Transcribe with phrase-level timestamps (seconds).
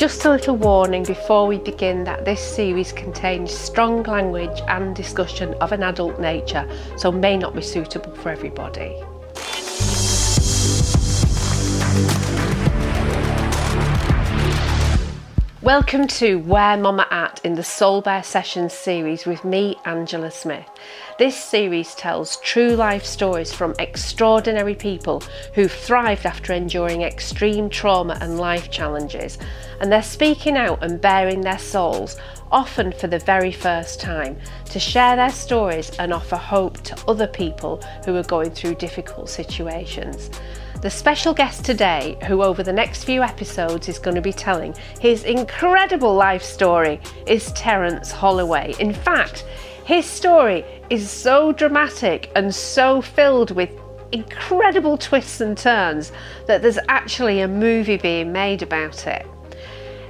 [0.00, 5.52] Just a little warning before we begin that this series contains strong language and discussion
[5.60, 8.96] of an adult nature, so may not be suitable for everybody.
[15.62, 20.66] Welcome to Where Momma At in the Soul Bare Sessions series with me, Angela Smith.
[21.18, 25.22] This series tells true life stories from extraordinary people
[25.52, 29.36] who've thrived after enduring extreme trauma and life challenges,
[29.82, 32.16] and they're speaking out and bearing their souls,
[32.50, 37.26] often for the very first time, to share their stories and offer hope to other
[37.26, 40.30] people who are going through difficult situations.
[40.80, 44.74] The special guest today, who over the next few episodes is going to be telling
[44.98, 48.74] his incredible life story, is Terrance Holloway.
[48.78, 49.44] In fact,
[49.84, 53.68] his story is so dramatic and so filled with
[54.12, 56.12] incredible twists and turns
[56.46, 59.26] that there's actually a movie being made about it.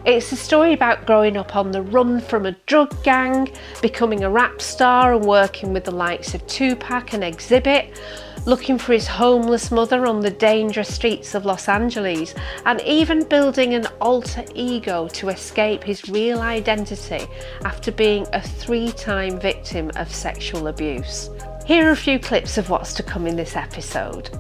[0.05, 4.31] It's a story about growing up on the run from a drug gang, becoming a
[4.31, 7.99] rap star and working with the likes of Tupac and Xzibit,
[8.47, 12.35] looking for his homeless mother on the dangerous streets of Los Angeles,
[12.67, 17.27] and even building an alter ego to escape his real identity
[17.65, 21.31] after being a three time victim of sexual abuse.
[21.67, 24.31] Here are a few clips of what's to come in this episode.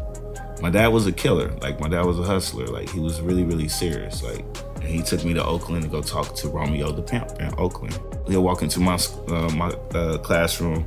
[0.60, 1.52] My dad was a killer.
[1.62, 2.66] Like, my dad was a hustler.
[2.66, 4.22] Like, he was really, really serious.
[4.22, 4.44] Like,
[4.82, 7.98] he took me to Oakland to go talk to Romeo the Pimp in Oakland.
[8.26, 8.98] He'll walk into my
[9.28, 10.86] uh, my uh, classroom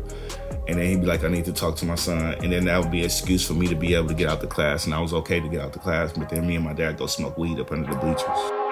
[0.67, 2.35] and then he'd be like, I need to talk to my son.
[2.35, 4.39] And then that would be an excuse for me to be able to get out
[4.39, 4.85] the class.
[4.85, 6.13] And I was okay to get out the class.
[6.13, 8.63] But then me and my dad go smoke weed up under the bleachers.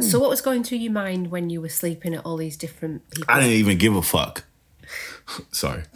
[0.00, 3.08] So, what was going through your mind when you were sleeping at all these different
[3.10, 3.34] people?
[3.34, 4.44] I didn't even give a fuck.
[5.50, 5.82] Sorry.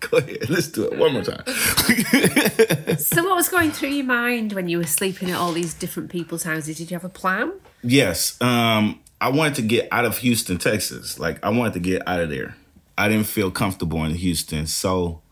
[0.00, 1.44] Go ahead, let's do it one more time.
[2.98, 6.10] so, what was going through your mind when you were sleeping at all these different
[6.10, 6.76] people's houses?
[6.76, 7.52] Did you have a plan?
[7.82, 8.40] Yes.
[8.40, 11.18] Um, I wanted to get out of Houston, Texas.
[11.18, 12.56] Like I wanted to get out of there.
[12.98, 14.66] I didn't feel comfortable in Houston.
[14.66, 15.22] So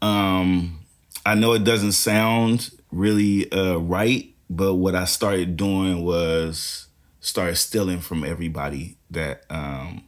[0.00, 0.80] um
[1.24, 6.88] I know it doesn't sound really uh right, but what I started doing was
[7.20, 10.04] started stealing from everybody that um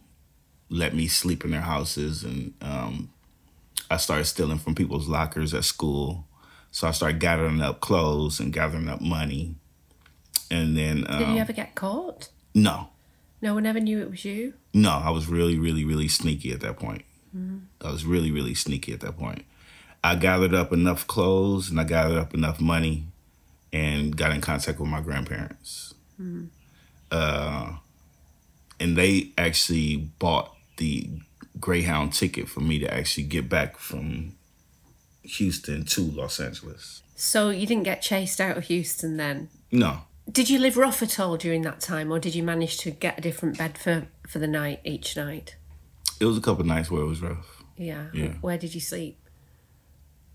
[0.69, 3.11] let me sleep in their houses and um
[3.91, 6.27] I started stealing from people's lockers at school.
[6.71, 9.55] So I started gathering up clothes and gathering up money.
[10.51, 12.31] And then um, Did you ever get caught?
[12.55, 12.89] No.
[13.44, 14.55] No one ever knew it was you?
[14.72, 17.03] No, I was really, really, really sneaky at that point.
[17.37, 17.59] Mm-hmm.
[17.87, 19.44] I was really, really sneaky at that point.
[20.03, 23.09] I gathered up enough clothes and I gathered up enough money
[23.71, 25.93] and got in contact with my grandparents.
[26.19, 26.47] Mm-hmm.
[27.10, 27.75] Uh,
[28.81, 31.11] and they actually bought the
[31.61, 34.37] Greyhound ticket for me to actually get back from
[35.22, 37.03] Houston to Los Angeles.
[37.15, 39.50] So you didn't get chased out of Houston then?
[39.71, 40.05] No.
[40.31, 43.19] Did you live rough at all during that time, or did you manage to get
[43.19, 45.57] a different bed for, for the night each night?
[46.19, 47.62] It was a couple nights where it was rough.
[47.77, 48.07] Yeah.
[48.15, 48.33] Yeah.
[48.41, 49.19] Where did you sleep?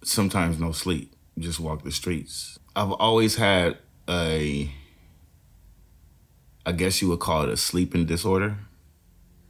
[0.04, 1.16] Sometimes no sleep.
[1.38, 2.60] Just walk the streets.
[2.76, 3.78] I've always had
[4.08, 4.72] a,
[6.66, 8.58] I guess you would call it a sleeping disorder.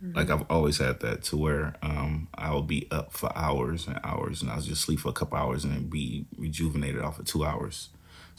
[0.04, 0.16] Mm-hmm.
[0.16, 4.42] Like I've always had that to where um, I'll be up for hours and hours,
[4.42, 7.44] and I'll just sleep for a couple hours and then be rejuvenated off of two
[7.44, 7.90] hours.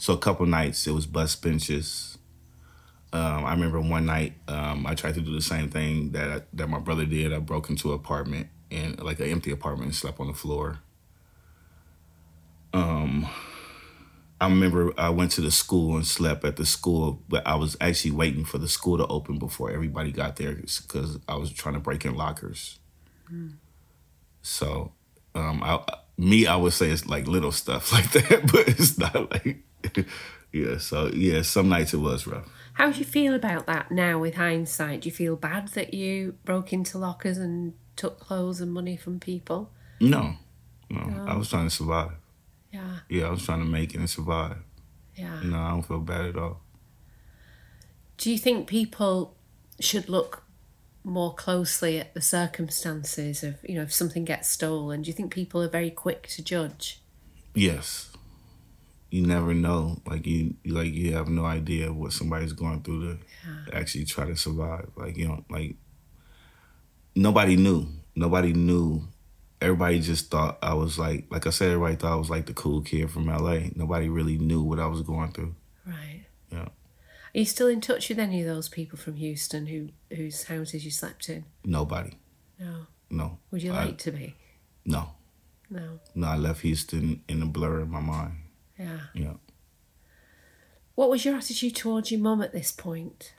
[0.01, 2.17] So a couple nights it was bus benches.
[3.13, 6.41] Um, I remember one night um, I tried to do the same thing that I,
[6.53, 7.31] that my brother did.
[7.31, 10.79] I broke into an apartment and like an empty apartment and slept on the floor.
[12.73, 13.29] Um,
[14.39, 17.77] I remember I went to the school and slept at the school, but I was
[17.79, 21.75] actually waiting for the school to open before everybody got there because I was trying
[21.75, 22.79] to break in lockers.
[23.31, 23.53] Mm.
[24.41, 24.93] So,
[25.35, 25.79] um, I,
[26.17, 29.63] me, I would say it's like little stuff like that, but it's not like
[30.51, 32.47] yeah, so yeah, some nights it was rough.
[32.73, 35.01] How do you feel about that now with hindsight?
[35.01, 39.19] Do you feel bad that you broke into lockers and took clothes and money from
[39.19, 39.71] people?
[39.99, 40.35] No,
[40.89, 41.03] no.
[41.03, 41.25] no.
[41.25, 42.13] I was trying to survive.
[42.71, 42.99] Yeah.
[43.09, 44.57] Yeah, I was trying to make it and survive.
[45.15, 45.41] Yeah.
[45.43, 46.61] No, I don't feel bad at all.
[48.17, 49.35] Do you think people
[49.79, 50.43] should look
[51.03, 55.01] more closely at the circumstances of, you know, if something gets stolen?
[55.01, 57.01] Do you think people are very quick to judge?
[57.53, 58.10] Yes
[59.11, 60.01] you never know.
[60.07, 63.79] Like you, like you have no idea what somebody's going through to yeah.
[63.79, 64.89] actually try to survive.
[64.95, 65.75] Like you know, like
[67.13, 67.87] nobody knew.
[68.15, 69.03] Nobody knew.
[69.59, 72.53] Everybody just thought I was like, like I said, everybody thought I was like the
[72.53, 73.69] cool kid from LA.
[73.75, 75.53] Nobody really knew what I was going through.
[75.85, 76.23] Right.
[76.51, 76.69] Yeah.
[76.69, 76.69] Are
[77.33, 80.89] you still in touch with any of those people from Houston who whose houses you
[80.89, 81.45] slept in?
[81.65, 82.13] Nobody.
[82.57, 82.87] No.
[83.09, 83.39] No.
[83.51, 84.35] Would you like I, to be?
[84.85, 85.09] No.
[85.69, 85.99] No.
[86.15, 88.40] No, I left Houston in a blur in my mind.
[88.81, 88.99] Yeah.
[89.13, 89.33] Yeah.
[90.95, 93.33] What was your attitude towards your mum at this point?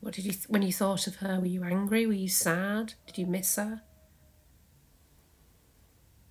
[0.00, 1.40] What did you th- when you thought of her?
[1.40, 2.06] Were you angry?
[2.06, 2.94] Were you sad?
[3.06, 3.82] Did you miss her?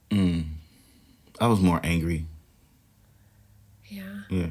[0.10, 0.54] Mm.
[1.40, 2.26] I was more angry.
[3.86, 4.22] Yeah.
[4.30, 4.50] Yeah.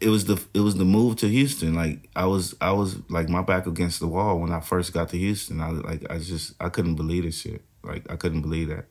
[0.00, 1.74] It was the it was the move to Houston.
[1.74, 5.08] Like I was I was like my back against the wall when I first got
[5.10, 5.60] to Houston.
[5.60, 7.62] I like I just I couldn't believe this shit.
[7.82, 8.86] Like I couldn't believe that.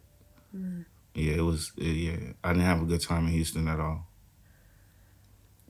[0.56, 0.86] Mm.
[1.14, 2.34] Yeah, it was it, yeah.
[2.44, 4.08] I didn't have a good time in Houston at all.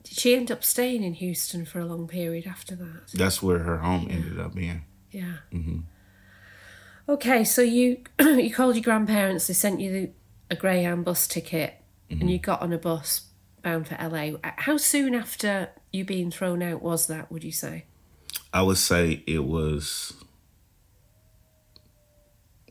[0.02, 3.08] Did she end up staying in Houston for a long period after that?
[3.14, 4.84] That's where her home ended up being.
[5.10, 5.36] Yeah.
[5.52, 5.80] Mm-hmm.
[7.08, 9.46] Okay, so you you called your grandparents.
[9.46, 10.10] They sent you the,
[10.50, 11.74] a Greyhound bus ticket,
[12.10, 12.44] and you mm-hmm.
[12.44, 13.28] got on a bus
[13.62, 14.36] bound for LA.
[14.42, 17.30] Uh, how soon after you being thrown out was that?
[17.30, 17.84] Would you say?
[18.52, 20.14] I would say it was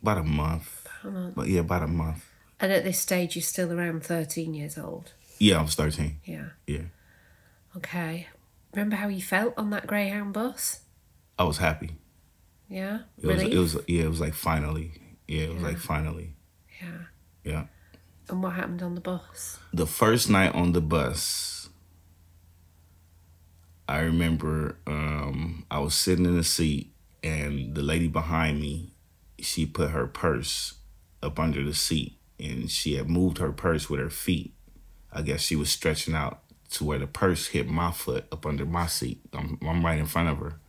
[0.01, 0.87] about a month.
[1.01, 1.35] about a month.
[1.35, 2.25] But yeah, about a month.
[2.63, 5.11] And at this stage, you're still around thirteen years old.
[5.37, 6.21] Yeah, I was thirteen.
[6.23, 6.51] Yeah.
[6.65, 6.85] Yeah.
[7.75, 8.27] Okay.
[8.73, 10.79] Remember how you felt on that Greyhound bus?
[11.37, 11.97] I was happy.
[12.69, 12.99] Yeah.
[13.21, 14.93] It was, it was yeah, it was like finally.
[15.27, 16.35] Yeah, it was like finally.
[16.81, 16.99] yeah.
[17.43, 17.63] Yeah.
[18.29, 19.59] And what happened on the bus?
[19.73, 21.67] the first night on the bus,
[23.89, 28.93] I remember um, I was sitting in the seat, and the lady behind me,
[29.39, 30.75] she put her purse
[31.21, 34.53] up under the seat, and she had moved her purse with her feet.
[35.11, 36.39] I guess she was stretching out
[36.71, 39.21] to where the purse hit my foot up under my seat.
[39.33, 40.59] I'm, I'm right in front of her.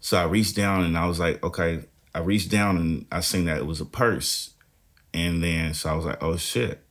[0.00, 1.84] So I reached down and I was like, okay.
[2.14, 4.50] I reached down and I seen that it was a purse.
[5.14, 6.84] And then so I was like, oh shit.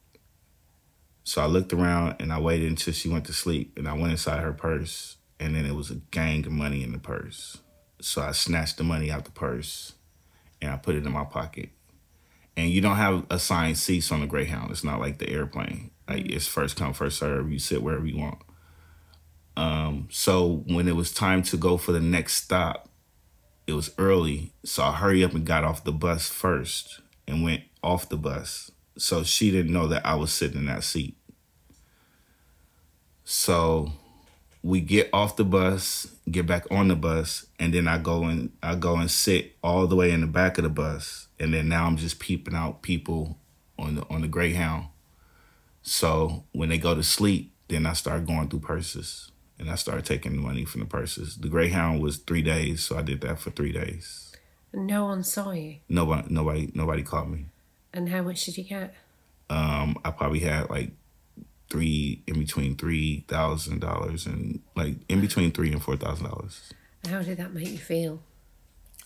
[1.23, 4.11] So I looked around and I waited until she went to sleep and I went
[4.11, 7.59] inside her purse and then it was a gang of money in the purse.
[7.99, 9.93] So I snatched the money out the purse
[10.61, 11.69] and I put it in my pocket.
[12.57, 14.71] And you don't have assigned seats on the Greyhound.
[14.71, 15.91] It's not like the airplane.
[16.07, 17.51] Like it's first come, first serve.
[17.51, 18.39] You sit wherever you want.
[19.55, 22.89] Um, so when it was time to go for the next stop,
[23.67, 24.53] it was early.
[24.63, 28.71] So I hurry up and got off the bus first and went off the bus.
[28.97, 31.15] So she didn't know that I was sitting in that seat.
[33.23, 33.93] So
[34.63, 38.51] we get off the bus, get back on the bus, and then I go and
[38.61, 41.27] I go and sit all the way in the back of the bus.
[41.41, 43.37] And then now I'm just peeping out people
[43.77, 44.85] on the on the Greyhound.
[45.81, 49.31] So when they go to sleep, then I start going through purses.
[49.57, 51.37] And I started taking the money from the purses.
[51.37, 54.31] The Greyhound was three days, so I did that for three days.
[54.73, 55.77] No one saw you.
[55.89, 57.45] Nobody nobody nobody caught me.
[57.93, 58.93] And how much did you get?
[59.51, 60.91] um, I probably had like
[61.69, 66.73] three in between three thousand dollars and like in between three and four thousand dollars.
[67.07, 68.21] How did that make you feel?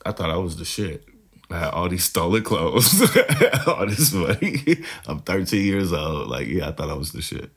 [0.06, 1.06] I thought I was the shit.
[1.50, 3.01] I had all these stolen clothes,
[3.68, 4.83] all this money.
[5.07, 6.27] I'm 13 years old.
[6.27, 7.51] Like, yeah, I thought I was the shit.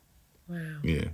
[0.46, 0.58] Wow.
[0.82, 1.04] Yeah.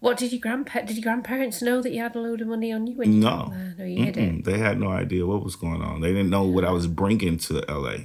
[0.00, 0.80] What did your grandpa?
[0.82, 3.20] Did your grandparents know that you had a load of money on you when you
[3.20, 3.48] No.
[3.50, 3.74] there?
[3.78, 4.44] No, you hid it.
[4.44, 6.00] They had no idea what was going on.
[6.00, 7.96] They didn't know what I was bringing to LA.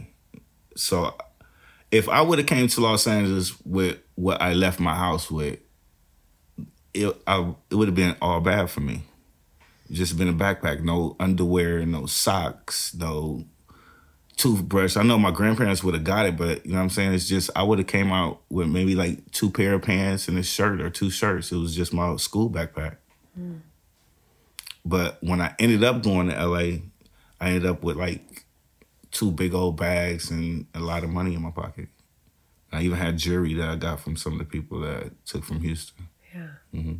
[0.76, 1.16] So
[1.92, 5.60] if I would have came to Los Angeles with what I left my house with,
[6.94, 9.04] it I, it would have been all bad for me.
[9.92, 13.44] Just been a backpack, no underwear, no socks, no
[14.38, 14.96] toothbrush.
[14.96, 17.14] I know my grandparents would have got it, but you know what I'm saying?
[17.14, 20.38] It's just I would have came out with maybe like two pair of pants and
[20.38, 21.52] a shirt or two shirts.
[21.52, 22.98] It was just my school backpack.
[24.84, 26.80] But when I ended up going to LA,
[27.40, 28.46] I ended up with like
[29.12, 31.90] two big old bags and a lot of money in my pocket.
[32.72, 35.44] I even had jewelry that I got from some of the people that I took
[35.44, 36.08] from Houston.
[36.34, 36.48] Yeah.
[36.74, 36.96] Mm-hmm.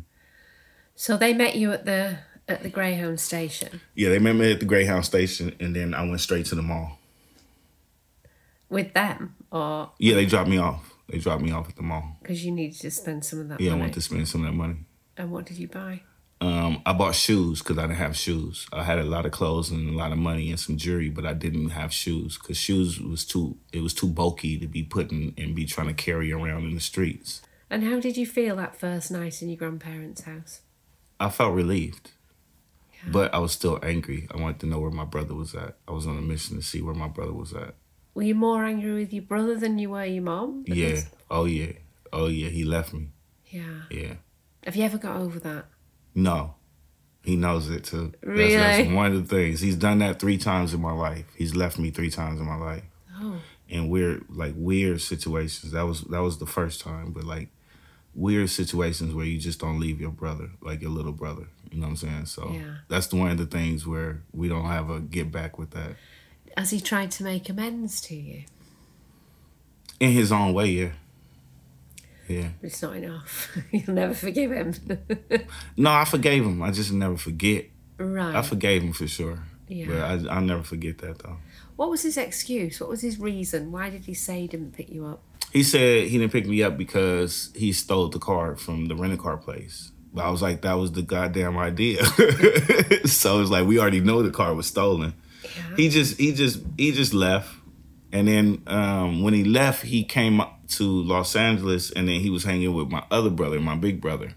[0.94, 2.18] So they met you at the
[2.52, 6.02] at the Greyhound station Yeah, they met me at the Greyhound station, and then I
[6.08, 6.98] went straight to the mall.
[8.68, 10.92] with them, or Yeah, they dropped me off.
[11.08, 12.16] They dropped me off at the mall.
[12.22, 13.64] because you needed to spend some of that money.
[13.64, 13.82] Yeah, I money.
[13.82, 14.76] went to spend some of that money.
[15.16, 16.02] And what did you buy?
[16.40, 18.66] Um, I bought shoes because I didn't have shoes.
[18.72, 21.24] I had a lot of clothes and a lot of money and some jewelry, but
[21.26, 25.34] I didn't have shoes because shoes was too it was too bulky to be putting
[25.38, 27.42] and be trying to carry around in the streets.
[27.70, 30.62] And how did you feel that first night in your grandparents' house?
[31.20, 32.10] I felt relieved,
[33.08, 34.28] but I was still angry.
[34.32, 35.76] I wanted to know where my brother was at.
[35.88, 37.74] I was on a mission to see where my brother was at.
[38.14, 40.64] Were you more angry with your brother than you were your mom?
[40.66, 41.00] Yeah.
[41.30, 41.72] Oh yeah.
[42.12, 42.48] Oh yeah.
[42.48, 43.08] He left me.
[43.46, 43.82] Yeah.
[43.90, 44.14] Yeah.
[44.64, 45.66] Have you ever got over that?
[46.14, 46.54] No.
[47.24, 48.12] He knows it too.
[48.22, 48.56] Really?
[48.56, 49.60] That's, that's one of the things.
[49.60, 51.24] He's done that three times in my life.
[51.36, 52.82] He's left me three times in my life.
[53.20, 53.40] Oh.
[53.68, 55.72] In weird like weird situations.
[55.72, 57.48] That was that was the first time, but like
[58.14, 61.46] weird situations where you just don't leave your brother, like your little brother.
[61.72, 62.26] You know what I'm saying?
[62.26, 62.74] So Yeah.
[62.88, 65.96] that's the one of the things where we don't have a get back with that.
[66.56, 68.42] Has he tried to make amends to you?
[70.00, 70.90] In his own way, yeah.
[72.28, 72.48] Yeah.
[72.60, 73.56] But it's not enough.
[73.70, 74.74] You'll never forgive him.
[75.76, 76.62] No, I forgave him.
[76.62, 77.66] I just never forget.
[77.98, 78.34] right.
[78.36, 79.42] I forgave him for sure.
[79.68, 79.86] Yeah.
[79.88, 79.96] But
[80.28, 81.38] I, I'll never forget that though.
[81.76, 82.80] what was his excuse?
[82.80, 83.72] What was his reason?
[83.72, 85.22] Why did he say he didn't pick you up?
[85.52, 89.18] He said he didn't pick me up because he stole the car from the rental
[89.18, 89.91] car place.
[90.16, 92.04] I was like, that was the goddamn idea.
[93.06, 95.14] so it's like we already know the car was stolen.
[95.42, 95.76] Yeah.
[95.76, 97.48] He just he just he just left.
[98.12, 102.28] And then um, when he left, he came up to Los Angeles, and then he
[102.28, 104.34] was hanging with my other brother, my big brother.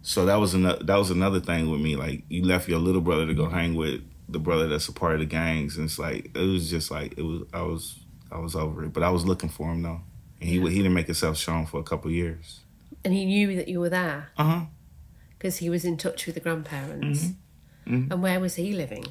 [0.00, 1.96] So that was another that was another thing with me.
[1.96, 5.14] Like you left your little brother to go hang with the brother that's a part
[5.14, 7.42] of the gangs, and it's like it was just like it was.
[7.52, 8.00] I was
[8.32, 10.00] I was over it, but I was looking for him though,
[10.40, 12.63] and he he didn't make himself shown for a couple years.
[13.04, 14.28] And he knew that you were there
[15.38, 17.32] because he was in touch with the grandparents.
[17.86, 18.10] Mm-hmm.
[18.12, 19.04] And where was he living?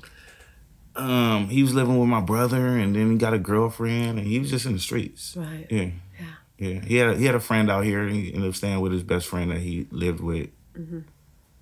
[0.96, 4.40] Um, he was living with my brother, and then he got a girlfriend, and he
[4.40, 5.36] was just in the streets.
[5.38, 5.68] Right.
[5.70, 5.90] Yeah.
[6.20, 6.26] Yeah.
[6.58, 8.02] Yeah, he had a, he had a friend out here.
[8.04, 10.50] and He ended up staying with his best friend that he lived with.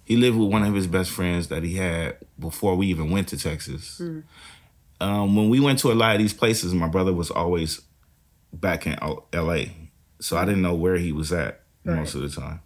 [0.04, 3.30] He lived with one of his best friends that he had before we even went
[3.30, 4.02] to Texas.
[5.00, 7.82] Um, when we went to a lot of these places, my brother was always
[8.54, 9.72] back in L- L.A.,
[10.20, 12.62] so I didn't know where he was at most of the time.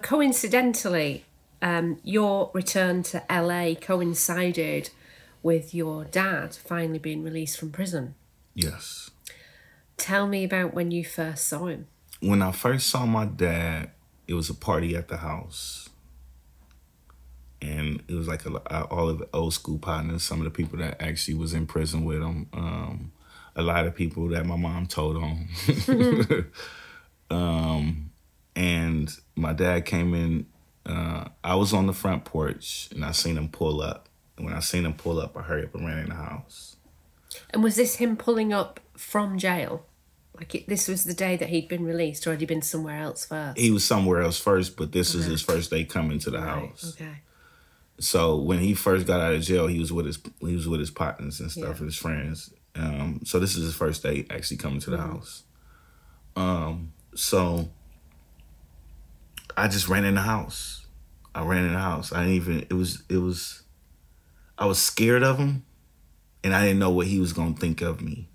[0.00, 1.24] Coincidentally,
[1.60, 4.90] um, your return to LA coincided
[5.42, 8.14] with your dad finally being released from prison.
[8.54, 9.10] Yes.
[9.96, 11.86] Tell me about when you first saw him.
[12.20, 13.90] When I first saw my dad,
[14.26, 15.88] it was a party at the house.
[17.60, 20.78] And it was like a, all of the old school partners, some of the people
[20.78, 23.12] that actually was in prison with him, um,
[23.54, 25.48] a lot of people that my mom told on.
[27.32, 28.10] um,
[28.54, 30.46] and my dad came in.
[30.84, 34.08] Uh, I was on the front porch and I seen him pull up.
[34.36, 36.76] And when I seen him pull up, I hurried up and ran in the house.
[37.50, 39.86] And was this him pulling up from jail?
[40.36, 43.00] Like it, this was the day that he'd been released, or had he been somewhere
[43.00, 43.58] else first?
[43.58, 46.94] He was somewhere else first, but this is his first day coming to the house.
[46.94, 47.18] Okay.
[48.00, 50.80] So when he first got out of jail, he was with his he was with
[50.80, 51.84] his partners and stuff, Yeah.
[51.86, 52.52] his friends.
[52.74, 55.44] Um, so this is his first day actually coming to the house.
[56.34, 57.68] Um, so
[59.56, 60.86] I just ran in the house.
[61.34, 62.12] I ran in the house.
[62.12, 62.66] I didn't even.
[62.68, 63.02] It was.
[63.08, 63.62] It was.
[64.58, 65.64] I was scared of him,
[66.44, 68.28] and I didn't know what he was gonna think of me.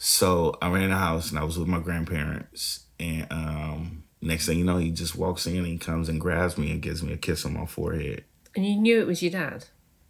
[0.00, 2.84] So I ran in the house, and I was with my grandparents.
[3.00, 6.56] And um, next thing you know, he just walks in and he comes and grabs
[6.56, 8.24] me and gives me a kiss on my forehead.
[8.54, 9.64] And you knew it was your dad.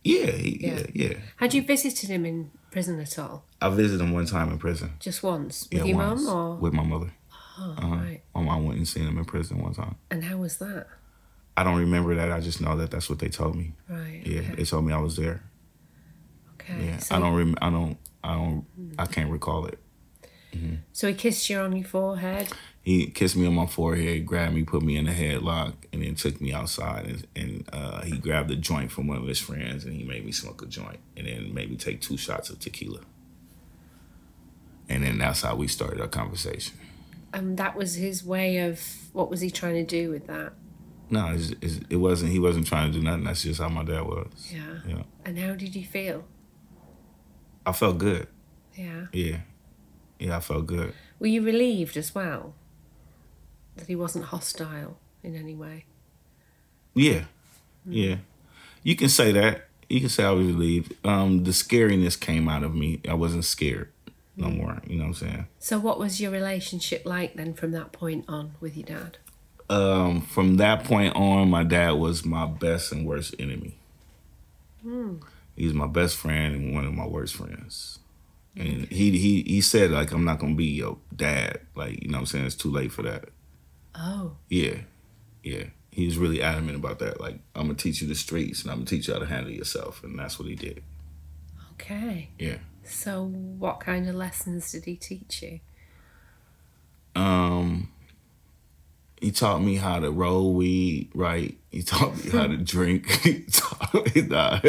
[0.04, 1.09] Yeah, he, yeah, Yeah.
[1.09, 3.45] yeah, Had you visited him in prison at all?
[3.61, 4.93] I visited him one time in prison.
[5.01, 7.13] Just once with yeah, your once, mum, or with my mother.
[7.59, 7.97] oh, Uh-huh.
[7.97, 8.23] right?
[8.35, 9.97] My mom went and seen him in prison one time.
[10.11, 10.87] And how was that?
[11.57, 12.31] I don't remember that.
[12.31, 13.73] I just know that that's what they told me.
[13.89, 14.23] Right.
[14.25, 14.55] Yeah, Okay.
[14.57, 15.43] they told me I was there.
[16.55, 16.87] okay.
[16.87, 17.35] Yeah, So, I don't.
[17.35, 17.97] Rem- I don't.
[18.23, 18.65] I don't.
[18.99, 19.79] I can't recall it.
[20.93, 22.49] So he kissed you on your forehead.
[22.83, 26.14] He kissed me on my forehead, grabbed me, put me in a headlock, and then
[26.14, 27.07] took me outside.
[27.07, 30.25] And, and uh, he grabbed a joint from one of his friends, and he made
[30.25, 33.00] me smoke a joint, and then made me take two shots of tequila.
[34.88, 36.78] And then that's how we started our conversation.
[37.33, 38.81] And that was his way of
[39.12, 40.55] what was he trying to do with that?
[41.11, 42.33] No, it's, it's, it wasn't.
[42.33, 43.25] He wasn't trying to do nothing.
[43.25, 44.50] That's just how my dad was.
[44.50, 44.78] Yeah.
[44.87, 46.25] Yeah, And how did you feel?
[47.67, 48.28] I felt good.
[48.75, 49.07] Yeah.
[49.12, 49.37] Yeah,
[50.19, 50.95] yeah, I felt good.
[51.19, 52.55] Were you relieved as well
[53.77, 55.85] that he wasn't hostile in any way?
[56.95, 57.25] Yeah,
[57.87, 58.17] yeah.
[58.83, 59.69] You can say that.
[59.89, 60.95] You can say I was relieved.
[61.07, 63.01] Um, the scariness came out of me.
[63.09, 63.91] I wasn't scared
[64.37, 64.81] no more.
[64.87, 65.47] You know what I'm saying?
[65.59, 69.19] So, what was your relationship like then from that point on with your dad?
[69.71, 73.77] Um, from that point on, my dad was my best and worst enemy.
[75.57, 77.99] He's my best friend and one of my worst friends.
[78.57, 81.61] And he he he said like I'm not gonna be your dad.
[81.75, 83.28] Like you know what I'm saying it's too late for that.
[83.95, 84.78] Oh, Yeah,
[85.43, 85.64] yeah.
[85.90, 87.21] He was really adamant about that.
[87.21, 89.52] Like I'm gonna teach you the streets and I'm gonna teach you how to handle
[89.52, 90.83] yourself, and that's what he did.
[91.75, 92.31] okay.
[92.38, 92.59] Yeah.
[92.85, 95.61] So, what kind of lessons did he teach you?
[97.14, 97.90] Um,
[99.21, 101.57] he taught me how to roll weed, right?
[101.71, 103.11] He taught me how to drink.
[103.23, 104.61] he, taught me, nah.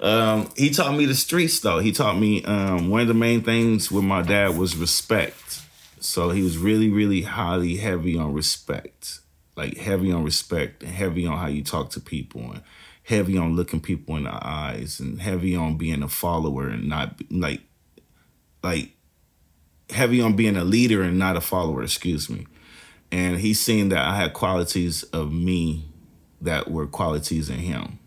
[0.00, 1.78] um, he taught me the streets, though.
[1.78, 5.62] He taught me um, one of the main things with my dad was respect.
[6.00, 9.20] So he was really, really highly heavy on respect,
[9.56, 12.62] like heavy on respect and heavy on how you talk to people and
[13.02, 17.20] heavy on looking people in the eyes and heavy on being a follower and not
[17.30, 17.62] like,
[18.62, 18.90] like
[19.90, 22.46] heavy on being a leader and not a follower, excuse me.
[23.12, 25.86] And he seen that I had qualities of me
[26.40, 27.98] that were qualities in him.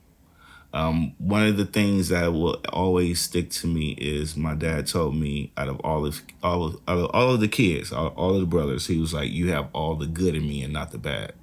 [0.72, 5.16] Um, one of the things that will always stick to me is my dad told
[5.16, 8.36] me out of all of all of, out of, all of the kids, all, all
[8.36, 10.92] of the brothers, he was like, "You have all the good in me and not
[10.92, 11.34] the bad."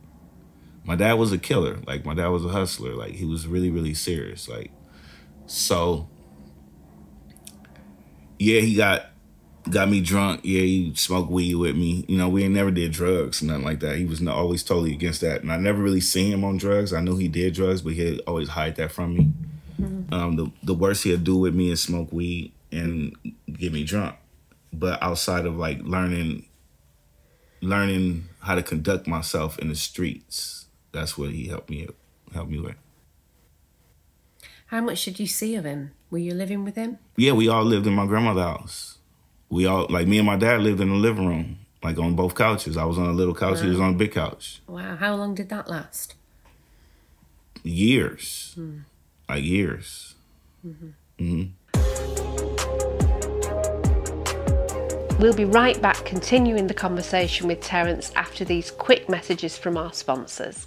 [0.84, 1.78] My dad was a killer.
[1.88, 2.94] Like my dad was a hustler.
[2.94, 4.48] Like he was really really serious.
[4.48, 4.70] Like
[5.46, 6.08] so.
[8.38, 9.06] Yeah, he got
[9.70, 10.40] got me drunk.
[10.44, 12.04] Yeah, he smoked weed with me.
[12.08, 13.96] You know, we ain't never did drugs, nothing like that.
[13.96, 16.92] He was not, always totally against that, and I never really seen him on drugs.
[16.92, 19.30] I knew he did drugs, but he'd always hide that from me.
[19.80, 20.14] Mm-hmm.
[20.14, 23.14] Um, the the worst he'd do with me is smoke weed and
[23.52, 24.16] get me drunk.
[24.72, 26.46] But outside of like learning,
[27.60, 31.88] learning how to conduct myself in the streets, that's what he helped me
[32.32, 32.76] helped me with.
[34.66, 35.92] How much did you see of him?
[36.10, 36.98] Were you living with him?
[37.16, 38.95] Yeah, we all lived in my grandmother's house
[39.48, 42.34] we all like me and my dad lived in the living room, like on both
[42.34, 42.76] couches.
[42.76, 43.62] I was on a little couch, wow.
[43.62, 44.60] he was on a big couch.
[44.66, 46.14] Wow, how long did that last?
[47.62, 48.78] Years, hmm.
[49.28, 50.14] like years.
[50.66, 50.88] Mm-hmm.
[51.18, 51.52] Mm-hmm.
[55.18, 59.92] We'll be right back continuing the conversation with Terrance after these quick messages from our
[59.94, 60.66] sponsors.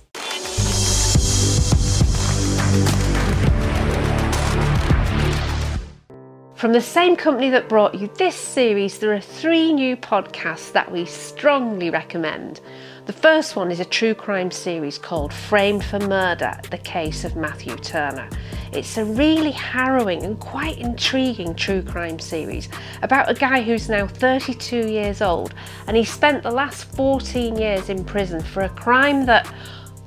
[6.60, 10.92] From the same company that brought you this series, there are three new podcasts that
[10.92, 12.60] we strongly recommend.
[13.06, 17.38] The first one is a true crime series called Framed for Murder The Case of
[17.38, 18.28] Matthew Turner.
[18.74, 22.68] It's a really harrowing and quite intriguing true crime series
[23.04, 25.54] about a guy who's now 32 years old
[25.88, 29.50] and he spent the last 14 years in prison for a crime that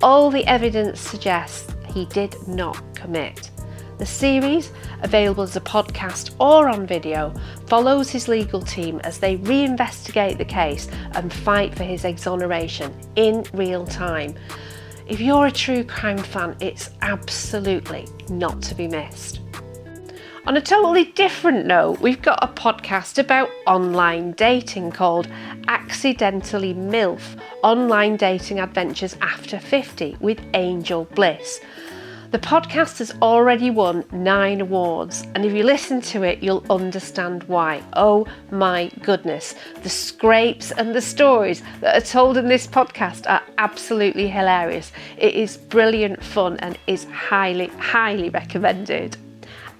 [0.02, 3.51] all the evidence suggests he did not commit.
[3.98, 4.72] The series,
[5.02, 7.34] available as a podcast or on video,
[7.66, 13.44] follows his legal team as they reinvestigate the case and fight for his exoneration in
[13.52, 14.34] real time.
[15.06, 19.40] If you're a true crime fan, it's absolutely not to be missed.
[20.44, 25.28] On a totally different note, we've got a podcast about online dating called
[25.68, 31.60] Accidentally MILF Online Dating Adventures After 50 with Angel Bliss.
[32.32, 37.42] The podcast has already won nine awards, and if you listen to it, you'll understand
[37.42, 37.82] why.
[37.92, 43.42] Oh my goodness, the scrapes and the stories that are told in this podcast are
[43.58, 44.92] absolutely hilarious.
[45.18, 49.18] It is brilliant fun and is highly, highly recommended.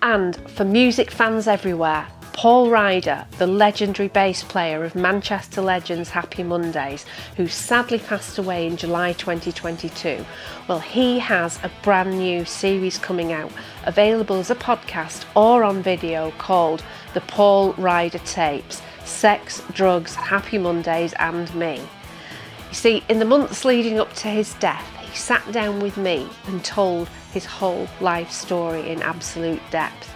[0.03, 2.07] And for music fans everywhere,
[2.43, 8.67] Paul Ryder, the legendary bass player of Manchester Legends Happy Mondays, who sadly passed away
[8.67, 10.27] in July 2022,
[10.67, 13.53] well, he has a brand new series coming out,
[13.85, 16.83] available as a podcast or on video, called
[17.15, 21.77] The Paul Ryder Tapes Sex, Drugs, Happy Mondays, and Me.
[21.77, 26.29] You see, in the months leading up to his death, he sat down with me
[26.49, 30.12] and told his whole life story in absolute depth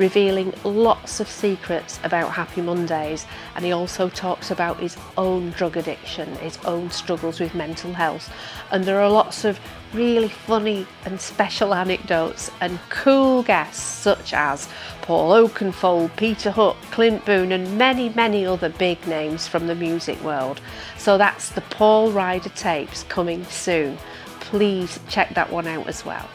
[0.00, 3.26] revealing lots of secrets about Happy Mondays.
[3.54, 8.32] And he also talks about his own drug addiction, his own struggles with mental health.
[8.72, 9.60] And there are lots of
[9.92, 14.68] really funny and special anecdotes and cool guests such as
[15.02, 20.18] Paul Oakenfold, Peter Hook, Clint Boon, and many, many other big names from the music
[20.22, 20.62] world.
[20.96, 23.98] So that's the Paul Ryder tapes coming soon.
[24.40, 26.26] Please check that one out as well.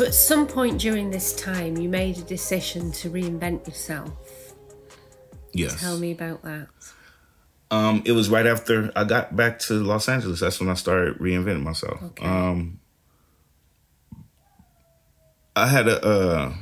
[0.00, 4.10] So, at some point during this time, you made a decision to reinvent yourself.
[5.52, 5.78] Yes.
[5.78, 6.68] Tell me about that.
[7.70, 10.40] Um, it was right after I got back to Los Angeles.
[10.40, 12.02] That's when I started reinventing myself.
[12.02, 12.24] Okay.
[12.24, 12.80] Um,
[15.54, 16.54] I had a uh,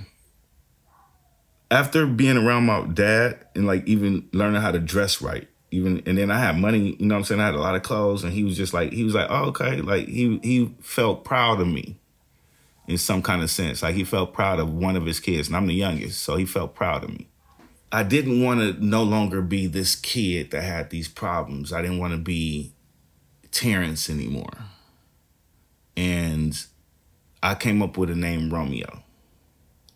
[1.71, 5.47] after being around my dad and like even learning how to dress right.
[5.71, 7.41] Even and then I had money, you know what I'm saying?
[7.41, 9.51] I had a lot of clothes and he was just like he was like, oh,
[9.51, 9.81] okay.
[9.81, 12.01] Like he he felt proud of me
[12.89, 13.83] in some kind of sense.
[13.83, 16.45] Like he felt proud of one of his kids, and I'm the youngest, so he
[16.45, 17.29] felt proud of me.
[17.93, 21.73] I didn't want to no longer be this kid that had these problems.
[21.73, 22.73] I didn't want to be
[23.51, 24.53] Terrance anymore.
[25.97, 26.55] And
[27.43, 29.03] I came up with a name Romeo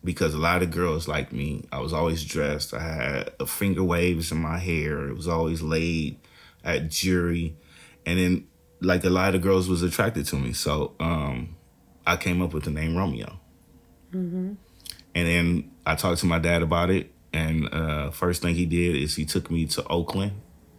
[0.03, 1.65] because a lot of girls like me.
[1.71, 2.73] I was always dressed.
[2.73, 5.07] I had a finger waves in my hair.
[5.07, 6.17] It was always laid
[6.63, 7.55] at jury.
[8.05, 8.47] And then
[8.81, 10.53] like a lot of girls was attracted to me.
[10.53, 11.55] So um
[12.05, 13.39] I came up with the name Romeo.
[14.13, 14.53] Mm-hmm.
[15.15, 17.11] And then I talked to my dad about it.
[17.33, 20.33] And uh, first thing he did is he took me to Oakland,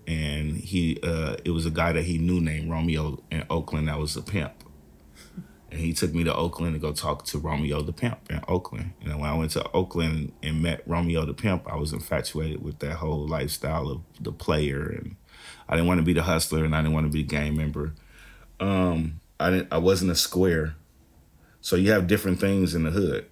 [0.07, 3.99] and he uh, it was a guy that he knew named Romeo in Oakland that
[3.99, 4.53] was a pimp.
[5.73, 8.93] And he took me to Oakland to go talk to Romeo the pimp in Oakland.
[9.03, 12.79] And when I went to Oakland and met Romeo the pimp, I was infatuated with
[12.79, 15.17] that whole lifestyle of the player, and
[15.69, 17.57] I didn't want to be the hustler, and I didn't want to be a gang
[17.57, 17.95] member.
[18.61, 19.73] Um, I didn't.
[19.73, 20.77] I wasn't a square
[21.65, 23.25] So you have different things in the hood.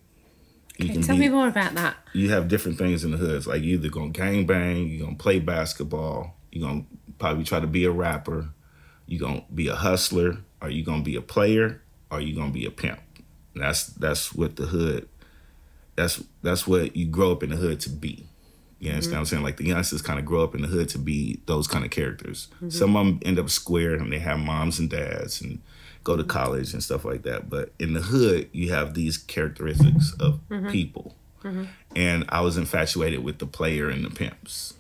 [0.78, 1.96] You Okay, tell me more about that.
[2.14, 3.36] you have different things in the hood.
[3.36, 6.86] It's like you either gonna gang bang, you're gonna play basketball, you're gonna
[7.18, 8.48] probably try to be a rapper,
[9.06, 12.64] you're gonna be a hustler, or you gonna be a player, or you gonna be
[12.64, 13.00] a pimp.
[13.52, 15.08] And that's that's what the hood
[15.94, 18.26] that's that's what you grow up in the hood to be.
[18.78, 19.42] You understand what I'm saying?
[19.42, 21.90] Like the youngsters kind of grow up in the hood to be those kind of
[21.90, 22.48] characters.
[22.56, 22.70] Mm-hmm.
[22.70, 25.60] Some of them end up square and they have moms and dads and
[26.04, 27.48] go to college and stuff like that.
[27.50, 31.14] But in the hood, you have these characteristics of people.
[31.96, 34.74] And I was infatuated with the player and the pimps.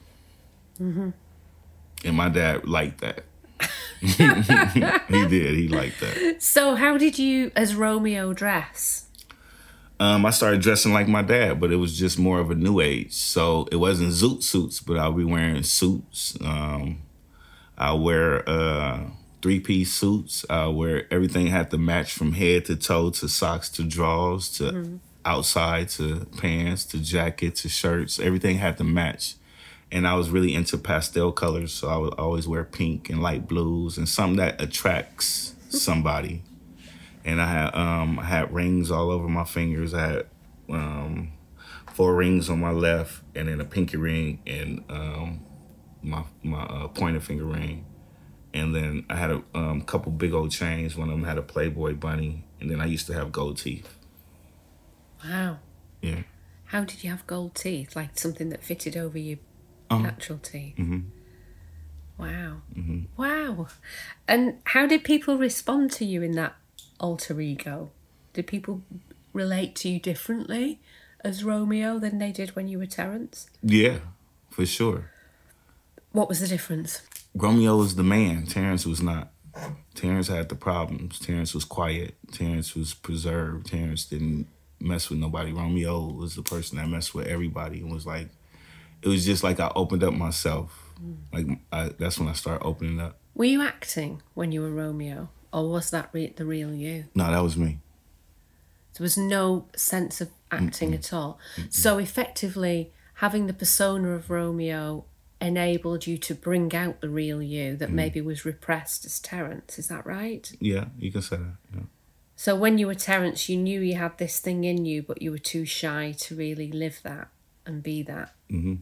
[2.04, 3.24] And my dad liked that.
[4.00, 5.54] he did.
[5.56, 6.36] He liked that.
[6.42, 9.06] So, how did you, as Romeo, dress?
[10.00, 12.80] Um, I started dressing like my dad, but it was just more of a new
[12.80, 13.12] age.
[13.12, 16.36] So it wasn't zoot suits, but I'll be wearing suits.
[16.40, 17.02] Um,
[17.78, 19.02] I wear uh,
[19.42, 20.44] three piece suits.
[20.48, 25.00] I wear everything had to match from head to toe to socks to drawers to
[25.24, 28.18] outside to pants to jacket to shirts.
[28.18, 29.34] Everything had to match.
[29.90, 33.46] And I was really into pastel colors, so I would always wear pink and light
[33.46, 36.42] blues and something that attracts somebody
[37.24, 39.94] and I had um I had rings all over my fingers.
[39.94, 40.26] I had
[40.68, 41.32] um
[41.92, 45.40] four rings on my left, and then a pinky ring and um
[46.02, 47.84] my my uh, pointer finger ring,
[48.54, 50.96] and then I had a um, couple big old chains.
[50.96, 53.94] One of them had a Playboy bunny, and then I used to have gold teeth.
[55.24, 55.58] Wow.
[56.00, 56.22] Yeah.
[56.66, 57.94] How did you have gold teeth?
[57.94, 59.38] Like something that fitted over your
[59.90, 60.02] Uh-huh.
[60.02, 60.76] natural teeth?
[60.76, 61.04] Mhm.
[62.18, 62.62] Wow.
[62.74, 63.00] Mm-hmm.
[63.16, 63.68] Wow.
[64.28, 66.54] And how did people respond to you in that
[66.98, 67.90] alter ego?
[68.32, 68.82] Did people
[69.32, 70.80] relate to you differently
[71.20, 73.48] as Romeo than they did when you were Terrance?
[73.62, 73.98] Yeah,
[74.50, 75.10] for sure.
[76.12, 77.02] What was the difference?
[77.34, 78.46] Romeo was the man.
[78.46, 79.32] Terrance was not.
[79.94, 81.18] Terrance had the problems.
[81.18, 82.14] Terrance was quiet.
[82.32, 83.66] Terrance was preserved.
[83.66, 84.48] Terrance didn't
[84.80, 85.52] mess with nobody.
[85.52, 88.28] Romeo was the person that messed with everybody and was like,
[89.02, 90.90] it was just like I opened up myself.
[91.32, 93.16] Like I, that's when I started opening up.
[93.34, 97.06] Were you acting when you were Romeo, or was that re- the real you?
[97.14, 97.80] No, that was me.
[98.94, 101.38] There was no sense of acting at all.
[101.70, 105.06] So effectively, having the persona of Romeo
[105.42, 109.78] enabled you to bring out the real you that maybe was repressed as Terrance.
[109.78, 110.50] Is that right?
[110.60, 111.56] Yeah, you can say that.
[111.74, 111.82] Yeah.
[112.36, 115.30] So when you were Terrance, you knew you had this thing in you, but you
[115.30, 117.28] were too shy to really live that
[117.66, 118.34] and be that.
[118.50, 118.80] Mhm.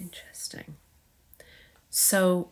[0.00, 0.76] Interesting.
[1.90, 2.50] So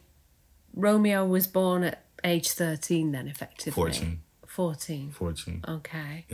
[0.75, 3.72] Romeo was born at age 13 then, effectively?
[3.72, 4.22] 14.
[4.46, 5.11] 14.
[5.11, 5.64] 14.
[5.68, 6.27] Okay.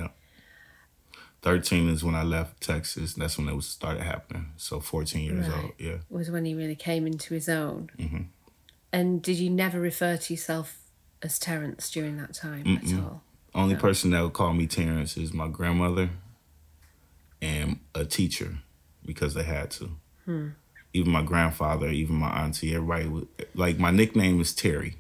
[1.43, 3.15] 13 is when I left Texas.
[3.15, 4.53] That's when it was started happening.
[4.57, 5.65] So 14 years Right.
[5.65, 5.73] old.
[5.79, 5.97] Yeah.
[6.09, 7.91] was when he really came into his own.
[7.99, 8.27] Mhm.
[8.93, 10.79] And did you never refer to yourself
[11.23, 13.23] as Terrance during that time at all?
[13.55, 16.11] Only person that would call me Terrance is my grandmother
[17.41, 18.59] and a teacher
[19.05, 19.97] because they had to.
[20.95, 24.97] Even my grandfather, even my auntie, everybody would like my nickname is Terry.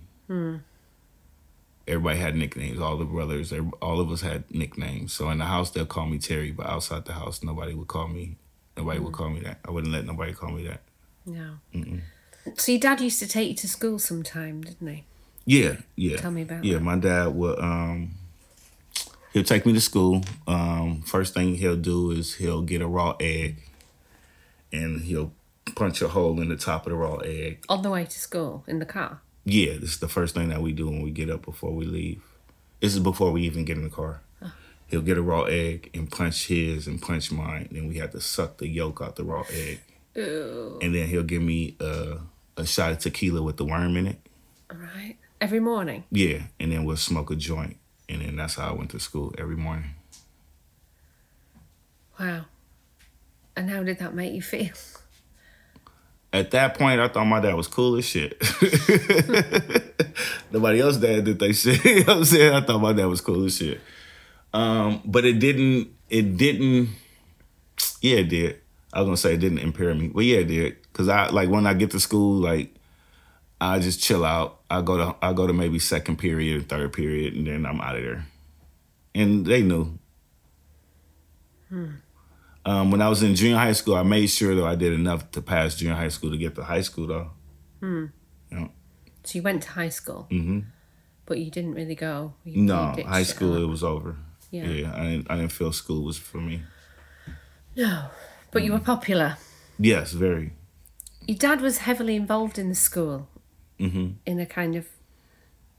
[1.86, 2.80] Everybody had nicknames.
[2.80, 5.12] All the brothers, all of us had nicknames.
[5.12, 8.08] So in the house they'll call me Terry, but outside the house nobody would call
[8.08, 8.36] me.
[8.76, 9.58] Nobody would call me that.
[9.64, 10.80] I wouldn't let nobody call me that.
[11.26, 11.56] No.
[12.56, 15.04] So your dad used to take you to school sometime, didn't he?
[15.44, 16.16] Yeah, yeah.
[16.16, 16.64] Tell me about it.
[16.64, 16.84] Yeah, that.
[16.84, 18.14] my dad would um
[19.32, 20.22] he'll take me to school.
[20.46, 23.62] Um first thing he'll do is he'll get a raw egg
[24.72, 25.32] and he'll
[25.74, 27.64] punch a hole in the top of the raw egg.
[27.68, 29.20] On the way to school in the car.
[29.44, 31.84] Yeah, this is the first thing that we do when we get up before we
[31.84, 32.22] leave.
[32.80, 34.20] This is before we even get in the car.
[34.40, 34.52] Oh.
[34.88, 37.68] He'll get a raw egg and punch his and punch mine.
[37.70, 39.80] Then we have to suck the yolk out the raw egg.
[40.16, 40.78] Ooh.
[40.82, 42.18] And then he'll give me a,
[42.56, 44.18] a shot of tequila with the worm in it.
[44.70, 45.16] All right.
[45.40, 46.04] Every morning.
[46.10, 47.76] Yeah, and then we'll smoke a joint,
[48.08, 49.94] and then that's how I went to school every morning.
[52.20, 52.44] Wow.
[53.56, 54.70] And how did that make you feel?
[56.32, 58.40] At that point, I thought my dad was cool as shit.
[60.50, 61.84] Nobody else dad did they shit.
[61.84, 62.54] you know what I'm saying?
[62.54, 63.80] I thought my dad was cool as shit.
[64.54, 65.88] Um, but it didn't.
[66.08, 66.90] It didn't.
[68.00, 68.60] Yeah, it did.
[68.92, 70.92] I was gonna say it didn't impair me, but yeah, it did.
[70.92, 72.74] Cause I like when I get to school, like
[73.60, 74.60] I just chill out.
[74.68, 77.80] I go to I go to maybe second period, and third period, and then I'm
[77.80, 78.26] out of there.
[79.14, 79.98] And they knew.
[82.64, 85.30] Um, when I was in junior high school, I made sure that I did enough
[85.32, 87.30] to pass junior high school to get to high school, though.
[87.80, 88.04] Hmm.
[89.24, 90.60] So you went to high school, Mm-hmm.
[91.26, 92.34] but you didn't really go.
[92.44, 93.62] You, No, you high school all.
[93.62, 94.16] it was over.
[94.50, 94.64] Yeah.
[94.66, 95.30] Yeah, I didn't.
[95.30, 96.62] I didn't feel school was for me.
[97.76, 98.06] No.
[98.50, 99.36] But you were popular.
[99.78, 100.52] Yes, very.
[101.26, 103.28] Your dad was heavily involved in the school
[103.80, 104.08] Mm-hmm.
[104.26, 104.86] in a kind of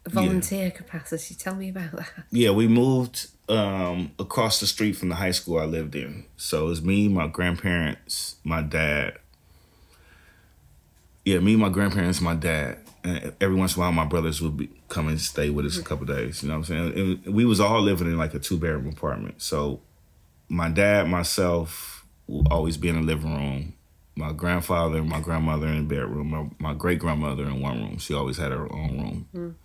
[0.07, 1.35] volunteer capacity.
[1.35, 2.09] Tell me about that.
[2.31, 6.25] Yeah, we moved um, across the street from the high school I lived in.
[6.37, 9.17] So it's me, my grandparents, my dad.
[11.25, 12.79] Yeah, me, my grandparents, my dad.
[13.03, 15.77] And every once in a while, my brothers would be, come and stay with us
[15.77, 16.41] a couple days.
[16.41, 17.21] You know what I'm saying?
[17.25, 19.41] And we was all living in like a two bedroom apartment.
[19.41, 19.81] So
[20.47, 23.73] my dad, myself, will always be in the living room.
[24.15, 26.29] My grandfather and my grandmother in the bedroom.
[26.29, 27.97] My, my great grandmother in one room.
[27.97, 29.27] She always had her own room.
[29.35, 29.55] Mm.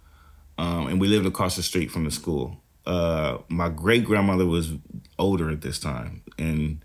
[0.59, 2.61] Um, and we lived across the street from the school.
[2.88, 4.72] Uh, my great grandmother was
[5.18, 6.83] older at this time and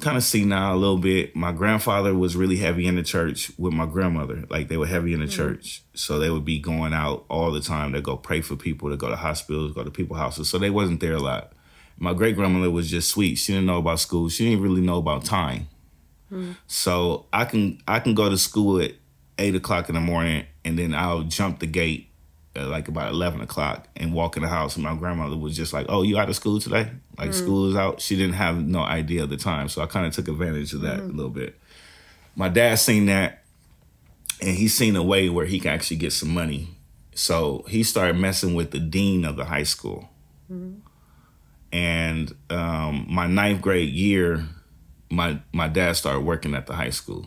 [0.00, 1.34] kind of senile a little bit.
[1.34, 4.44] My grandfather was really heavy in the church with my grandmother.
[4.50, 5.34] Like they were heavy in the mm-hmm.
[5.34, 5.82] church.
[5.94, 8.98] So they would be going out all the time to go pray for people, to
[8.98, 10.50] go to hospitals, go to people houses.
[10.50, 11.54] So they wasn't there a lot.
[11.96, 13.36] My great grandmother was just sweet.
[13.36, 14.28] She didn't know about school.
[14.28, 15.68] She didn't really know about time.
[16.30, 16.52] Mm-hmm.
[16.66, 18.92] So I can I can go to school at
[19.38, 22.11] eight o'clock in the morning and then I'll jump the gate at
[22.54, 25.86] like about 11 o'clock and walk in the house and my grandmother was just like
[25.88, 27.34] oh you out of school today like mm.
[27.34, 30.12] school is out she didn't have no idea at the time so i kind of
[30.12, 31.08] took advantage of that mm.
[31.08, 31.58] a little bit
[32.36, 33.42] my dad seen that
[34.40, 36.68] and he seen a way where he can actually get some money
[37.14, 40.10] so he started messing with the dean of the high school
[40.50, 40.78] mm.
[41.72, 44.46] and um, my ninth grade year
[45.10, 47.26] my my dad started working at the high school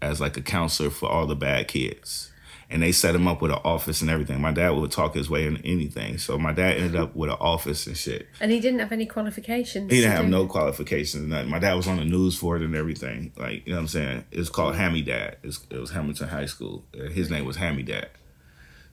[0.00, 2.30] as like a counselor for all the bad kids
[2.68, 4.40] and they set him up with an office and everything.
[4.40, 6.18] My dad would talk his way into anything.
[6.18, 8.28] So my dad ended up with an office and shit.
[8.40, 9.90] And he didn't have any qualifications.
[9.92, 11.28] He didn't have no qualifications.
[11.28, 11.50] Nothing.
[11.50, 13.32] My dad was on the news for it and everything.
[13.36, 14.24] Like you know what I'm saying.
[14.30, 15.36] It was called Hammy Dad.
[15.42, 16.84] It was, it was Hamilton High School.
[17.12, 18.08] His name was Hammy Dad.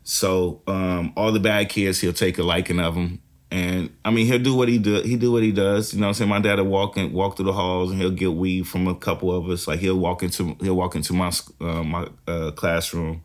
[0.03, 3.21] So um, all the bad kids, he'll take a liking of them.
[3.53, 5.01] And I mean, he'll do what he do.
[5.03, 5.93] He do what he does.
[5.93, 8.01] You know, what I'm saying my dad will walk and walk through the halls, and
[8.01, 9.67] he'll get weed from a couple of us.
[9.67, 11.31] Like he'll walk into he'll walk into my
[11.61, 13.21] uh, my uh, classroom,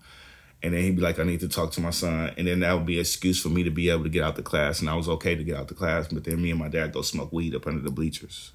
[0.63, 2.33] and then he'd be like, I need to talk to my son.
[2.37, 4.35] And then that would be an excuse for me to be able to get out
[4.35, 4.81] the class.
[4.81, 6.09] And I was okay to get out the class.
[6.09, 8.53] But then me and my dad go smoke weed up under the bleachers.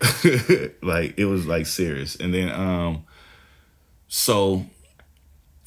[0.82, 2.16] like it was like serious.
[2.16, 3.04] And then um
[4.08, 4.66] so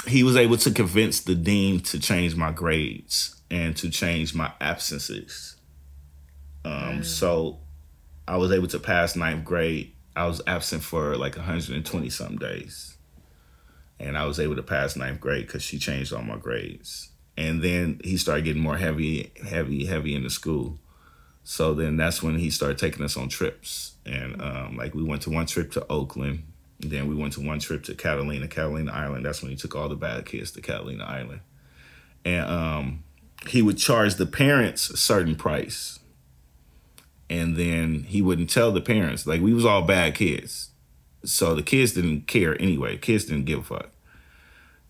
[0.05, 4.51] he was able to convince the dean to change my grades and to change my
[4.61, 5.55] absences.
[6.63, 7.05] Um mm.
[7.05, 7.61] so
[8.27, 9.93] I was able to pass ninth grade.
[10.15, 12.94] I was absent for like 120 some days
[13.99, 17.09] and I was able to pass ninth grade because she changed all my grades.
[17.37, 20.79] And then he started getting more heavy, heavy, heavy into school.
[21.43, 23.95] So then that's when he started taking us on trips.
[24.05, 26.43] And um, like we went to one trip to Oakland.
[26.79, 29.25] Then we went to one trip to Catalina, Catalina Island.
[29.25, 31.41] That's when he took all the bad kids to Catalina Island.
[32.23, 33.03] And um,
[33.47, 35.99] he would charge the parents a certain price.
[37.29, 39.25] And then he wouldn't tell the parents.
[39.25, 40.69] Like we was all bad kids.
[41.25, 42.97] So the kids didn't care anyway.
[42.97, 43.89] Kids didn't give a fuck.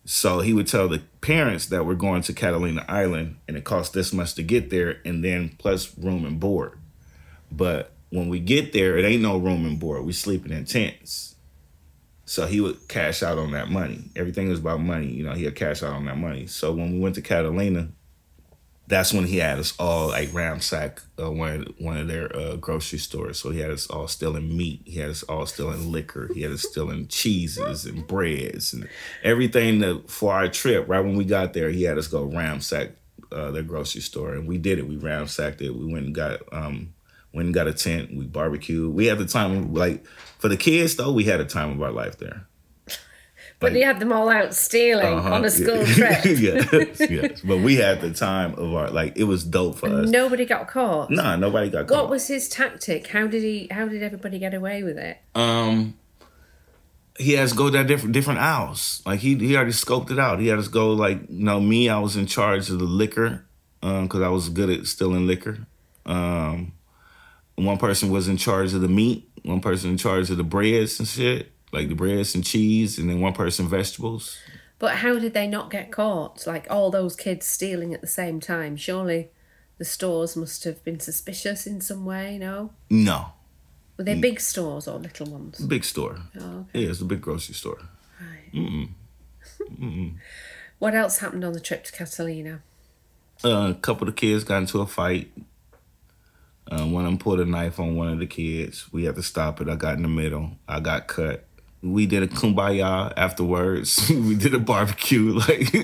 [0.04, 3.92] So he would tell the parents that we're going to Catalina Island and it costs
[3.92, 6.78] this much to get there and then plus room and board.
[7.50, 10.04] But when we get there, it ain't no room and board.
[10.04, 11.34] We sleeping in tents.
[12.24, 14.10] So he would cash out on that money.
[14.14, 15.06] Everything was about money.
[15.06, 16.46] You know, he had cash out on that money.
[16.46, 17.88] So when we went to Catalina,
[18.88, 22.98] that's when he had us all like ransack uh, one one of their uh, grocery
[22.98, 23.38] stores.
[23.40, 24.82] So he had us all stealing meat.
[24.84, 26.30] He had us all stealing liquor.
[26.32, 28.88] He had us stealing cheeses and breads and
[29.22, 30.88] everything that for our trip.
[30.88, 32.92] Right when we got there, he had us go ransack
[33.32, 34.88] uh, their grocery store, and we did it.
[34.88, 35.70] We ransacked it.
[35.70, 36.94] We went and got um,
[37.32, 38.16] went and got a tent.
[38.16, 38.94] We barbecued.
[38.94, 40.06] We had the time like
[40.38, 41.12] for the kids though.
[41.12, 42.46] We had a time of our life there.
[43.58, 46.20] But like, you had them all out stealing uh-huh, on a school yeah.
[46.20, 46.38] trip.
[46.38, 47.40] yes, yes.
[47.40, 50.10] But we had the time of our like it was dope for us.
[50.10, 51.10] Nobody got caught.
[51.10, 52.02] Nah, nobody got caught.
[52.02, 53.06] What was his tactic?
[53.06, 53.68] How did he?
[53.70, 55.18] How did everybody get away with it?
[55.34, 55.96] Um,
[57.18, 59.00] he has to go down different different aisles.
[59.06, 60.38] Like he he already scoped it out.
[60.38, 61.88] He had to go like you know me.
[61.88, 63.46] I was in charge of the liquor
[63.80, 65.66] because um, I was good at stealing liquor.
[66.04, 66.72] Um,
[67.54, 69.30] one person was in charge of the meat.
[69.44, 73.08] One person in charge of the breads and shit like the breads and cheese, and
[73.08, 74.38] then one person vegetables.
[74.78, 76.46] But how did they not get caught?
[76.46, 78.76] Like all those kids stealing at the same time.
[78.76, 79.30] Surely
[79.78, 82.70] the stores must have been suspicious in some way, no?
[82.90, 83.32] No.
[83.96, 85.58] Were they big stores or little ones?
[85.60, 86.18] Big store.
[86.38, 86.80] Oh, okay.
[86.80, 87.78] Yeah, it's a big grocery store.
[88.20, 88.52] Right.
[88.52, 88.88] Mm-mm.
[89.80, 90.16] Mm-mm.
[90.78, 92.62] what else happened on the trip to Catalina?
[93.42, 95.32] Uh, a couple of the kids got into a fight.
[96.70, 98.92] Uh, one of them pulled a knife on one of the kids.
[98.92, 99.68] We had to stop it.
[99.68, 100.52] I got in the middle.
[100.68, 101.45] I got cut
[101.92, 104.08] we did a kumbaya afterwards.
[104.10, 105.74] we did a barbecue, like,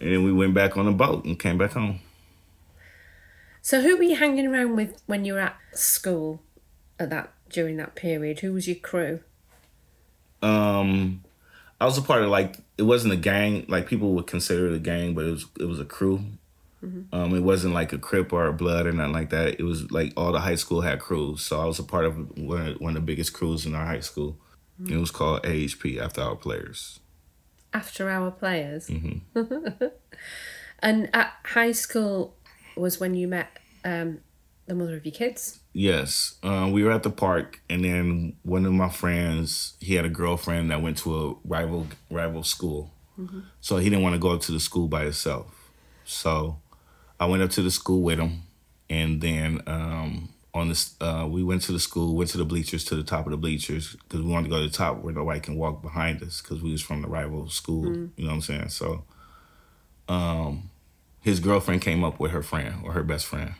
[0.00, 2.00] and we went back on the boat and came back home.
[3.60, 6.42] So, who were you hanging around with when you were at school
[6.98, 8.40] at that during that period?
[8.40, 9.20] Who was your crew?
[10.42, 11.22] Um,
[11.80, 14.74] I was a part of like it wasn't a gang like people would consider it
[14.74, 16.24] a gang, but it was it was a crew.
[17.12, 19.60] Um, it wasn't like a crip or a blood or nothing like that.
[19.60, 22.36] It was like all the high school had crews, so I was a part of
[22.36, 24.36] one of, one of the biggest crews in our high school.
[24.90, 27.00] It was called AHP After Hour Players.
[27.72, 28.88] After Hour players.
[28.88, 29.86] Mm-hmm.
[30.80, 32.36] and at high school
[32.76, 34.18] was when you met um,
[34.66, 35.60] the mother of your kids.
[35.72, 40.04] Yes, um, we were at the park, and then one of my friends, he had
[40.04, 42.92] a girlfriend that went to a rival rival school,
[43.60, 45.70] so he didn't want to go up to the school by himself.
[46.04, 46.60] So
[47.18, 48.42] I went up to the school with him,
[48.90, 52.84] and then um, on this, uh, we went to the school, went to the bleachers,
[52.84, 55.14] to the top of the bleachers, because we wanted to go to the top where
[55.14, 57.86] nobody can walk behind us, because we was from the rival school.
[57.86, 58.68] You know what I'm saying?
[58.68, 59.04] So,
[60.08, 60.70] um,
[61.20, 63.54] his girlfriend came up with her friend or her best friend.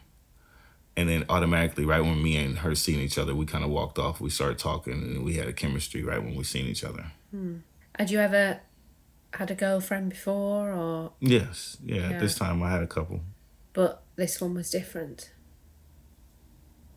[0.94, 3.98] And then automatically, right when me and her seen each other, we kind of walked
[3.98, 4.20] off.
[4.20, 7.06] We started talking, and we had a chemistry right when we seen each other.
[7.98, 8.60] Had you ever
[9.32, 11.96] had a girlfriend before, or Yes, yeah.
[11.96, 12.10] Yeah.
[12.10, 13.20] At this time, I had a couple.
[13.72, 15.30] but this one was different?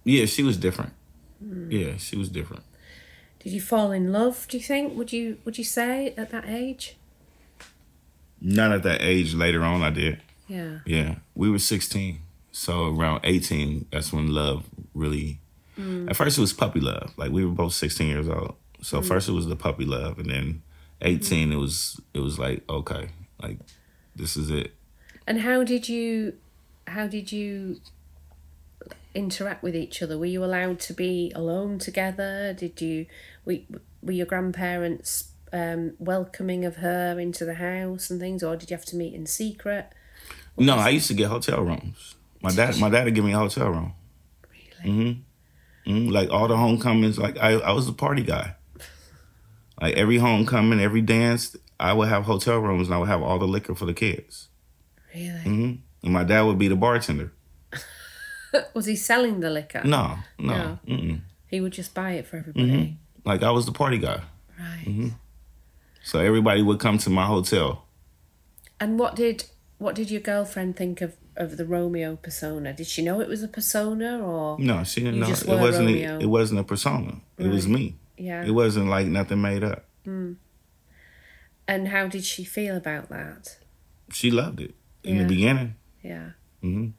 [0.06, 0.94] Yeah, she was different.
[1.40, 1.70] Hmm.
[1.70, 2.64] Yeah, she was different.
[3.40, 4.48] Did you fall in love?
[4.48, 4.96] Do you think?
[4.96, 6.96] Would you Would you say at that age?
[8.40, 9.34] Not at that age.
[9.34, 10.22] Later on, I did.
[10.48, 10.80] Yeah.
[10.86, 12.20] Yeah, we were 16.
[12.52, 15.40] So around 18, that's when love really.
[15.76, 16.08] Hmm.
[16.08, 17.12] At first, it was puppy love.
[17.18, 18.56] Like we were both 16 years old.
[18.82, 19.08] So hmm.
[19.08, 20.62] first it was the puppy love, and then
[21.02, 23.10] 18, it was it was like okay,
[23.42, 23.58] like
[24.16, 24.74] this is it.
[25.28, 26.34] And how did you
[26.88, 27.82] how did you
[29.16, 30.18] interact with each other?
[30.18, 32.54] Were you allowed to be alone together?
[32.54, 33.06] Did you
[33.46, 33.58] were,
[34.02, 38.78] were your grandparents um, welcoming of her into the house and things, or did you
[38.78, 39.92] have to meet in secret?
[40.58, 42.16] No, I used to get hotel rooms.
[42.42, 43.94] My dad, my dad would give me a hotel room.
[44.84, 45.24] Really?
[45.86, 48.56] hmm Like all the homecomings, like I, I was the party guy.
[49.82, 53.40] Like every homecoming, every dance, I would have hotel rooms and I would have all
[53.40, 54.50] the liquor for the kids.
[55.14, 55.40] Really?
[55.40, 55.74] hmm
[56.04, 57.32] And my dad would be the bartender.
[58.74, 59.82] Was he selling the liquor?
[59.84, 60.80] No, no.
[60.88, 61.18] No.
[61.48, 62.66] He would just buy it for everybody.
[62.72, 63.30] Mm-hmm.
[63.30, 64.22] Like I was the party guy.
[64.60, 64.86] Right.
[64.86, 65.08] Mm-hmm.
[66.04, 67.86] So everybody would come to my hotel.
[68.80, 69.46] And what did
[69.78, 72.74] what did your girlfriend think of of the Romeo persona?
[72.74, 75.30] Did she know it was a persona or No, she didn't know.
[75.30, 75.90] It wasn't.
[75.90, 77.22] A, it wasn't a persona.
[77.38, 77.96] It was me.
[78.18, 78.44] yeah?
[78.46, 79.86] It wasn't like nothing made up.
[80.04, 80.34] Hmm.
[81.68, 83.58] And how did she feel about that?
[84.12, 85.22] She loved it in Yeah.
[85.24, 85.76] the beginning.
[86.04, 86.30] Yeah.
[86.64, 86.90] Mm-hmm.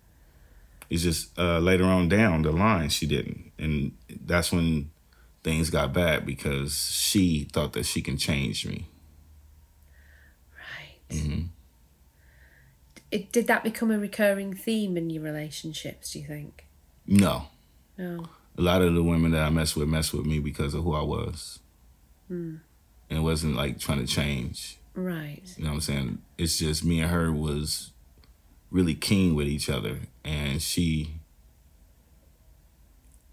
[0.88, 3.92] It's just uh, later on down the line she didn't, and
[4.24, 4.90] that's when
[5.42, 8.86] things got bad because she thought that she can change me.
[10.52, 11.16] Right.
[11.18, 11.42] Mm-hmm.
[13.10, 16.66] It, did that become a recurring theme in your relationships, do you think?
[17.06, 17.46] No,
[17.96, 18.26] No.
[18.58, 20.94] a lot of the women that I messed with messed with me because of who
[20.94, 21.60] I was,
[22.28, 22.60] and
[23.08, 24.78] it wasn't like trying to change.
[24.94, 25.42] Right.
[25.56, 26.22] You know what I'm saying?
[26.38, 27.92] It's just me and her was
[28.76, 31.16] really keen with each other, and she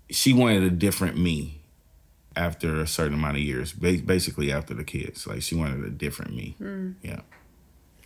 [0.10, 1.62] she wanted a different me
[2.36, 3.73] after a certain amount of years.
[3.73, 6.56] Basically, after the kids, like she wanted a different me.
[7.03, 7.21] Yeah,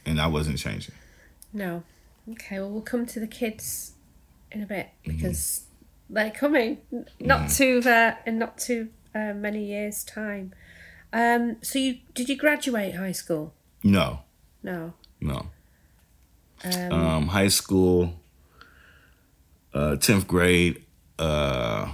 [0.05, 0.95] and I wasn't changing.
[1.53, 1.83] No.
[2.29, 3.93] Okay, well, we'll come to the kids
[4.51, 5.15] in a bit Mm-hmm.
[5.17, 5.63] because
[6.09, 6.79] they're coming
[7.19, 10.53] not too uh, in not too uh, many years' time.
[11.13, 13.53] Um, so you did you graduate high school?
[13.83, 14.19] No,
[14.63, 14.93] No.
[15.21, 15.47] no.
[16.63, 18.13] Um, Um, high school,
[19.73, 20.83] uh, tenth grade.
[21.19, 21.91] Uh,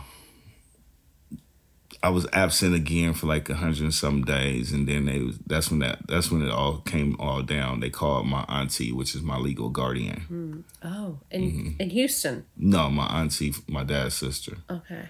[2.02, 5.38] I was absent again for like a hundred and some days, and then they was,
[5.48, 7.80] that's when that that's when it all came all down.
[7.80, 10.66] They called my auntie, which is my legal guardian.
[10.84, 11.82] oh, in Mm-hmm.
[11.82, 12.46] in Houston.
[12.58, 14.58] No, my auntie, my dad's sister.
[14.70, 15.04] Okay.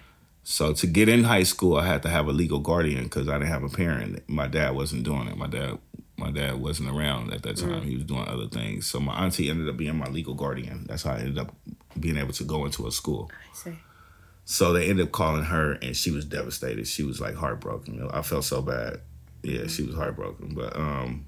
[0.44, 3.38] So to get in high school, I had to have a legal guardian because I
[3.38, 4.22] didn't have a parent.
[4.28, 5.36] My dad wasn't doing it.
[5.36, 5.78] My dad,
[6.24, 7.82] my dad wasn't around at that time.
[7.82, 8.86] He was doing other things.
[8.86, 10.86] So my auntie ended up being my legal guardian.
[10.88, 11.54] That's how I ended up
[12.00, 13.30] being able to go into a school.
[13.32, 13.78] I see.
[14.46, 16.86] So they ended up calling her, and she was devastated.
[16.86, 18.08] She was like heartbroken.
[18.10, 19.00] I felt so bad.
[19.42, 20.54] Yeah, she was heartbroken.
[20.54, 21.26] But um,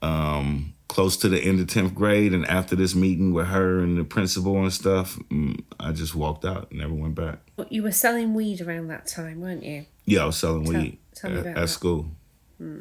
[0.00, 3.98] um, close to the end of tenth grade, and after this meeting with her and
[3.98, 6.72] the principal and stuff, mm, I just walked out.
[6.72, 7.40] Never went back.
[7.56, 9.84] But you were selling weed around that time, weren't you?
[10.06, 12.04] Yeah, I was selling Tell- weed tell at, at that.
[12.58, 12.80] Hmm.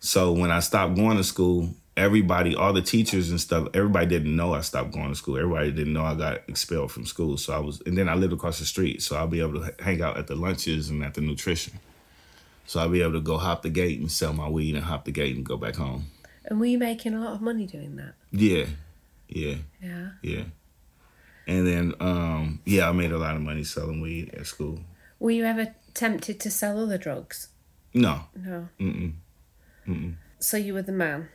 [0.00, 4.34] So when I stopped going to school, everybody, all the teachers and stuff, everybody didn't
[4.36, 5.36] know I stopped going to school.
[5.36, 7.36] Everybody didn't know I got expelled from school.
[7.36, 9.74] So I was, and then I lived across the street, so I'll be able to
[9.82, 11.80] hang out at the lunches and at the nutrition.
[12.66, 15.04] So I'll be able to go hop the gate and sell my weed and hop
[15.04, 16.04] the gate and go back home.
[16.44, 18.14] And were you making a lot of money doing that?
[18.30, 18.66] Yeah,
[19.28, 20.10] yeah, Yeah.
[20.22, 20.44] yeah.
[21.46, 24.80] And then, um, yeah, I made a lot of money selling weed at school.
[25.18, 27.48] Were you ever tempted to sell other drugs?
[27.94, 28.68] No, No.
[28.78, 29.14] mm-mm,
[30.38, 31.28] So you were the man,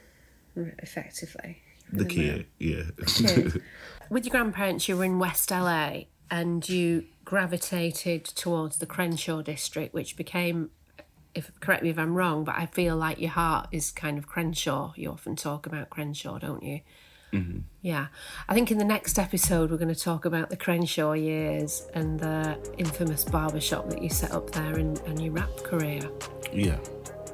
[0.56, 1.62] effectively.
[1.92, 2.84] Were The kid, yeah.
[3.06, 3.62] kid.
[4.10, 9.94] With your grandparents, you were in West LA and you gravitated towards the Crenshaw district,
[9.94, 10.70] which became,
[11.36, 14.28] if correct me if I'm wrong, but I feel like your heart is kind of
[14.28, 14.94] Crenshaw.
[14.96, 16.82] You often talk about Crenshaw, don't you?
[17.34, 17.60] Mm-hmm.
[17.82, 18.08] Yeah.
[18.48, 22.20] I think in the next episode, we're going to talk about the Crenshaw years and
[22.20, 26.02] the infamous barbershop that you set up there and, and your rap career.
[26.52, 26.78] yeah.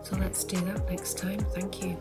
[0.04, 1.39] So let's do that next time.
[1.54, 1.97] Thank you.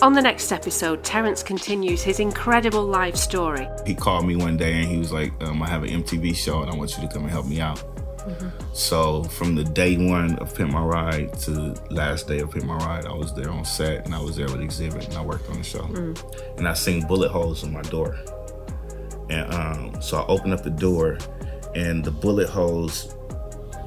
[0.00, 3.68] On the next episode, Terrance continues his incredible life story.
[3.86, 6.62] He called me one day and he was like, um, I have an MTV show
[6.62, 7.82] and I want you to come and help me out.
[8.72, 12.64] So from the day one of Pimp My Ride to the last day of Pimp
[12.64, 15.22] My Ride, I was there on set and I was there with Xzibit and I
[15.24, 15.84] worked on the show.
[16.56, 18.18] And I seen bullet holes in my door.
[19.30, 21.18] And um, so I opened up the door
[21.74, 23.14] and the bullet holes,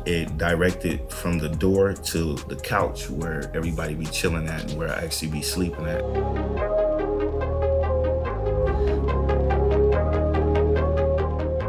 [0.05, 4.89] it directed from the door to the couch where everybody be chilling at and where
[4.89, 6.03] I actually be sleeping at.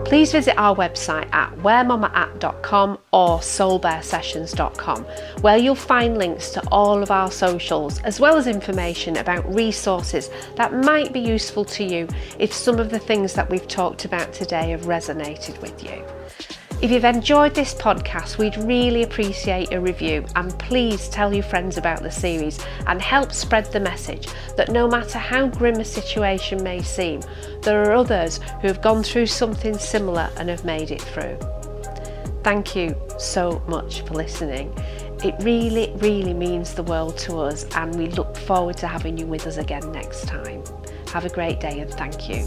[0.07, 5.03] Please visit our website at wheremommaat.com or soulbaresessions.com,
[5.41, 10.31] where you'll find links to all of our socials, as well as information about resources
[10.55, 12.07] that might be useful to you
[12.39, 16.05] if some of the things that we've talked about today have resonated with you.
[16.83, 21.79] If you've enjoyed this podcast, we'd really appreciate a review and please tell your friends
[21.79, 26.63] about the series and help spread the message that no matter how grim a situation
[26.63, 27.23] may seem,
[27.63, 31.39] there are others who have gone through something similar and have made it through.
[32.45, 34.71] Thank you so much for listening.
[35.25, 39.27] It really, really means the world to us, and we look forward to having you
[39.27, 40.63] with us again next time.
[41.09, 42.45] Have a great day and thank you.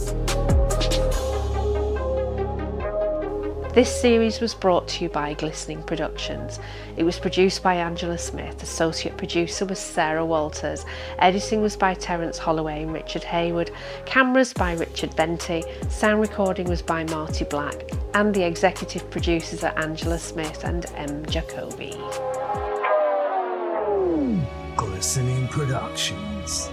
[3.74, 6.60] This series was brought to you by Glistening Productions.
[6.98, 10.86] It was produced by Angela Smith, associate producer was Sarah Walters,
[11.20, 13.70] editing was by Terrance Holloway and Richard Hayward,
[14.08, 19.78] cameras by Richard Benty, sound recording was by Marty Black, and the executive producers are
[19.78, 21.24] Angela Smith and M.
[21.28, 21.96] Jacoby.
[24.76, 26.72] Glistening Productions.